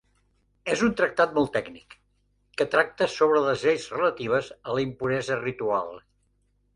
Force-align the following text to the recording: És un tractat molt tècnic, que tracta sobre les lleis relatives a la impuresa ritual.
És 0.75 0.79
un 0.85 0.93
tractat 0.99 1.33
molt 1.39 1.51
tècnic, 1.57 1.93
que 2.61 2.67
tracta 2.75 3.07
sobre 3.17 3.43
les 3.49 3.65
lleis 3.67 3.85
relatives 3.97 4.49
a 4.69 4.79
la 4.79 4.81
impuresa 4.87 5.39
ritual. 5.43 5.93